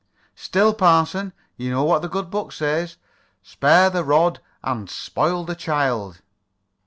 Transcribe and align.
"Still, 0.33 0.73
parson, 0.73 1.31
you 1.57 1.69
know 1.69 1.83
what 1.83 2.01
the 2.01 2.09
Good 2.09 2.31
Book 2.31 2.51
says: 2.53 2.97
'Spare 3.43 3.91
the 3.91 4.03
rod 4.03 4.39
and 4.63 4.89
spoil 4.89 5.43
the 5.43 5.53
child.'" 5.53 6.21